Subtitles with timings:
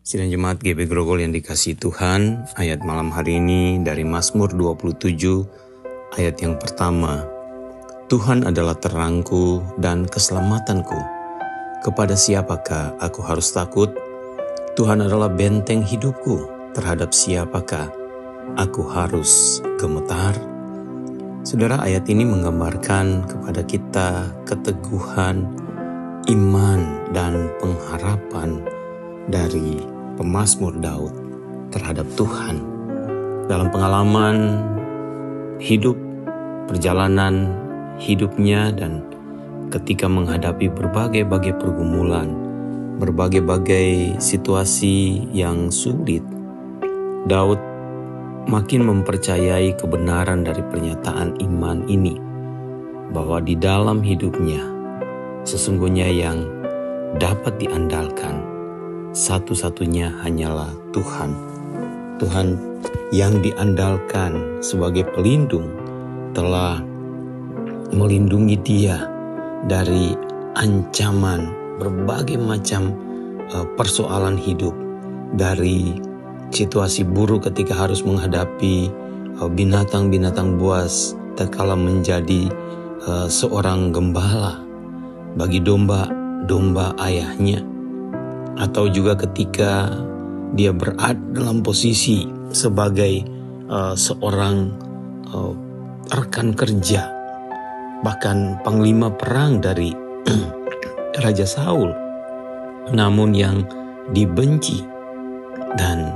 [0.00, 4.96] Sidang Jemaat GB Grogol yang dikasih Tuhan, ayat malam hari ini dari Mazmur 27
[6.16, 7.28] ayat yang pertama.
[8.08, 10.96] Tuhan adalah terangku dan keselamatanku.
[11.84, 13.92] Kepada siapakah aku harus takut?
[14.72, 16.48] Tuhan adalah benteng hidupku.
[16.72, 17.92] Terhadap siapakah
[18.56, 20.32] aku harus gemetar?
[21.44, 25.44] Saudara, ayat ini menggambarkan kepada kita keteguhan,
[26.24, 26.80] iman,
[27.12, 28.64] dan pengharapan
[29.30, 29.89] dari
[30.20, 31.16] pemazmur Daud
[31.72, 32.60] terhadap Tuhan.
[33.48, 34.36] Dalam pengalaman
[35.56, 35.96] hidup,
[36.68, 37.56] perjalanan
[37.96, 39.00] hidupnya dan
[39.72, 42.36] ketika menghadapi berbagai-bagai pergumulan,
[43.00, 46.20] berbagai-bagai situasi yang sulit,
[47.24, 47.56] Daud
[48.44, 52.20] makin mempercayai kebenaran dari pernyataan iman ini
[53.08, 54.60] bahwa di dalam hidupnya
[55.48, 56.44] sesungguhnya yang
[57.18, 58.59] dapat diandalkan
[59.10, 61.30] satu-satunya hanyalah Tuhan.
[62.22, 62.48] Tuhan
[63.10, 65.66] yang diandalkan sebagai pelindung
[66.30, 66.78] telah
[67.90, 69.10] melindungi dia
[69.66, 70.14] dari
[70.54, 71.50] ancaman
[71.82, 72.94] berbagai macam
[73.50, 74.72] uh, persoalan hidup
[75.34, 75.98] dari
[76.54, 78.90] situasi buruk ketika harus menghadapi
[79.42, 82.46] uh, binatang-binatang buas terkala menjadi
[83.08, 84.62] uh, seorang gembala
[85.34, 87.69] bagi domba-domba ayahnya
[88.58, 89.90] atau juga ketika
[90.54, 93.22] dia berada dalam posisi sebagai
[93.70, 94.74] uh, seorang
[95.30, 95.54] uh,
[96.10, 97.06] rekan kerja
[98.02, 99.94] bahkan panglima perang dari
[101.22, 101.92] Raja Saul
[102.90, 103.62] namun yang
[104.10, 104.82] dibenci
[105.78, 106.10] dan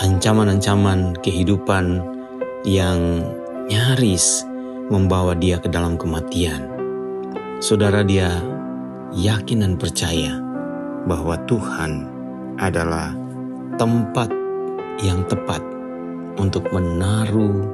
[0.00, 2.00] ancaman-ancaman kehidupan
[2.64, 3.24] yang
[3.68, 4.48] nyaris
[4.88, 6.66] membawa dia ke dalam kematian.
[7.60, 8.40] Saudara dia
[9.12, 10.49] yakin dan percaya
[11.08, 12.08] bahwa Tuhan
[12.60, 13.16] adalah
[13.80, 14.28] tempat
[15.00, 15.64] yang tepat
[16.36, 17.64] untuk menaruh,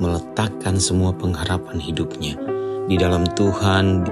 [0.00, 2.36] meletakkan semua pengharapan hidupnya.
[2.84, 4.04] Di dalam Tuhan,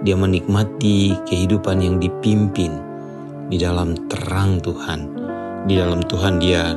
[0.00, 2.72] dia menikmati kehidupan yang dipimpin
[3.52, 5.00] di dalam terang Tuhan.
[5.66, 6.72] Di dalam Tuhan dia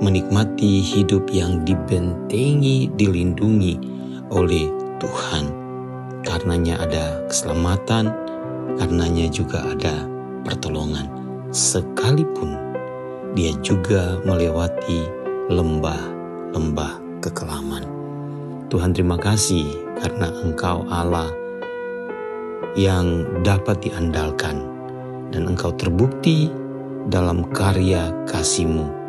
[0.00, 3.74] menikmati hidup yang dibentengi, dilindungi
[4.32, 4.66] oleh
[4.98, 5.44] Tuhan.
[6.24, 8.12] Karenanya ada keselamatan,
[8.80, 11.06] karenanya juga ada pertolongan.
[11.50, 12.54] Sekalipun
[13.34, 15.06] dia juga melewati
[15.50, 17.84] lembah-lembah kekelaman.
[18.70, 19.66] Tuhan terima kasih
[19.98, 21.30] karena Engkau Allah
[22.78, 24.62] yang dapat diandalkan
[25.34, 26.50] dan Engkau terbukti
[27.10, 29.00] dalam karya kasih-Mu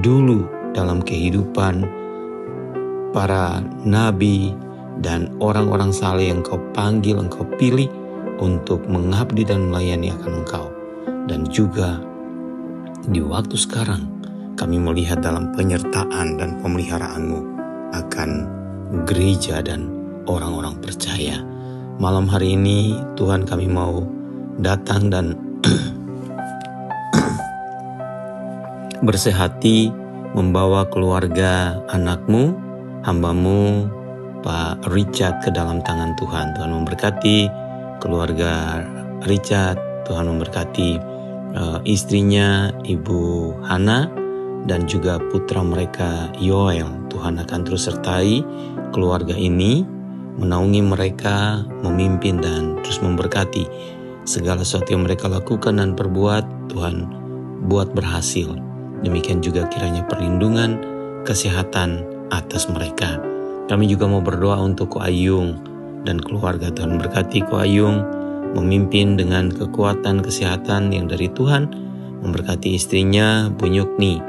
[0.00, 1.86] dulu dalam kehidupan
[3.14, 4.50] para nabi
[4.98, 7.90] dan orang-orang saleh yang kau panggil, engkau pilih
[8.38, 10.66] untuk mengabdi dan melayani akan engkau.
[11.24, 12.00] Dan juga
[13.08, 14.08] di waktu sekarang
[14.54, 17.40] kami melihat dalam penyertaan dan pemeliharaanmu
[17.94, 18.30] akan
[19.04, 19.90] gereja dan
[20.30, 21.42] orang-orang percaya.
[21.98, 24.02] Malam hari ini Tuhan kami mau
[24.58, 25.38] datang dan
[29.06, 29.90] bersehati
[30.34, 32.54] membawa keluarga anakmu,
[33.06, 33.86] hambamu,
[34.42, 36.52] Pak Richard ke dalam tangan Tuhan.
[36.58, 37.63] Tuhan memberkati
[38.04, 38.84] keluarga
[39.24, 40.90] Richard, Tuhan memberkati
[41.56, 44.12] uh, istrinya Ibu Hana
[44.68, 46.86] dan juga putra mereka Yoel.
[47.08, 48.44] Tuhan akan terus sertai
[48.92, 49.80] keluarga ini,
[50.36, 53.64] menaungi mereka, memimpin dan terus memberkati
[54.28, 56.68] segala sesuatu yang mereka lakukan dan perbuat.
[56.68, 57.08] Tuhan
[57.64, 58.52] buat berhasil
[59.04, 60.80] Demikian juga kiranya perlindungan,
[61.28, 62.00] kesehatan
[62.32, 63.20] atas mereka.
[63.68, 65.60] Kami juga mau berdoa untuk Ayung
[66.04, 68.04] dan keluarga Tuhan berkati Ko Ayung
[68.54, 71.68] memimpin dengan kekuatan kesehatan yang dari Tuhan,
[72.22, 74.22] memberkati istrinya Bu Nyukni.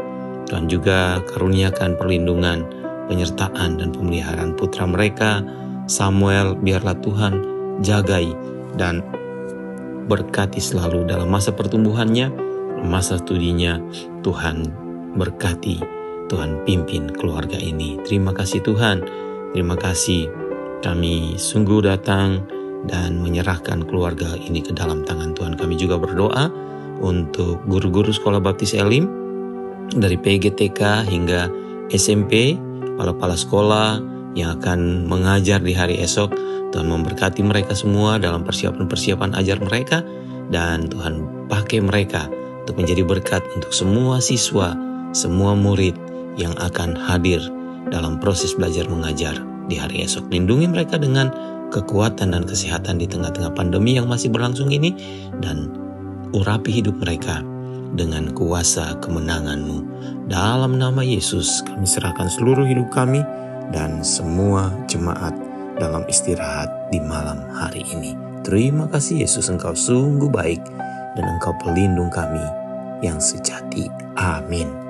[0.50, 2.66] Tuhan juga karuniakan perlindungan,
[3.10, 5.46] penyertaan dan pemeliharaan putra mereka,
[5.86, 7.34] Samuel, biarlah Tuhan
[7.86, 8.34] jagai
[8.78, 9.06] dan
[10.06, 12.30] berkati selalu dalam masa pertumbuhannya,
[12.86, 13.82] masa studinya
[14.22, 14.70] Tuhan
[15.18, 15.82] berkati,
[16.30, 17.98] Tuhan pimpin keluarga ini.
[18.06, 19.02] Terima kasih Tuhan,
[19.54, 20.45] terima kasih
[20.84, 22.44] kami sungguh datang
[22.86, 25.54] dan menyerahkan keluarga ini ke dalam tangan Tuhan.
[25.58, 26.50] Kami juga berdoa
[27.02, 29.10] untuk guru-guru sekolah baptis Elim
[29.94, 31.50] dari PGTK hingga
[31.92, 33.90] SMP, kepala-kepala sekolah
[34.34, 36.34] yang akan mengajar di hari esok.
[36.74, 40.04] Tuhan memberkati mereka semua dalam persiapan-persiapan ajar mereka
[40.52, 42.28] dan Tuhan pakai mereka
[42.66, 44.76] untuk menjadi berkat untuk semua siswa,
[45.16, 45.96] semua murid
[46.36, 47.40] yang akan hadir
[47.94, 50.30] dalam proses belajar mengajar di hari esok.
[50.30, 51.30] Lindungi mereka dengan
[51.74, 54.96] kekuatan dan kesehatan di tengah-tengah pandemi yang masih berlangsung ini
[55.42, 55.74] dan
[56.32, 57.42] urapi hidup mereka
[57.96, 59.84] dengan kuasa kemenanganmu.
[60.28, 63.24] Dalam nama Yesus kami serahkan seluruh hidup kami
[63.72, 65.34] dan semua jemaat
[65.80, 68.14] dalam istirahat di malam hari ini.
[68.46, 70.62] Terima kasih Yesus engkau sungguh baik
[71.18, 72.44] dan engkau pelindung kami
[73.02, 73.90] yang sejati.
[74.16, 74.85] Amin.